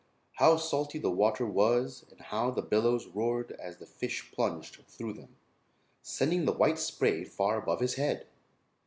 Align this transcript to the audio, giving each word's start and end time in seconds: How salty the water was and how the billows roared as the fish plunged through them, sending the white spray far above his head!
How 0.39 0.57
salty 0.57 0.97
the 0.97 1.11
water 1.11 1.45
was 1.45 2.05
and 2.09 2.19
how 2.19 2.49
the 2.49 2.63
billows 2.63 3.05
roared 3.05 3.51
as 3.59 3.77
the 3.77 3.85
fish 3.85 4.31
plunged 4.33 4.83
through 4.87 5.13
them, 5.13 5.35
sending 6.01 6.45
the 6.45 6.53
white 6.53 6.79
spray 6.79 7.23
far 7.23 7.59
above 7.61 7.81
his 7.81 7.93
head! 8.01 8.25